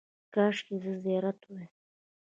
[0.33, 1.67] –کاشکې زه زیارت وای.